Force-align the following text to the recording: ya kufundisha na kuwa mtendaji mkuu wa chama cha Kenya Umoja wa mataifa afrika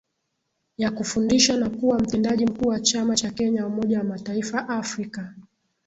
ya 0.77 0.91
kufundisha 0.91 1.57
na 1.57 1.69
kuwa 1.69 1.99
mtendaji 1.99 2.45
mkuu 2.45 2.67
wa 2.67 2.79
chama 2.79 3.15
cha 3.15 3.31
Kenya 3.31 3.67
Umoja 3.67 3.97
wa 3.97 4.03
mataifa 4.03 4.69
afrika 4.69 5.33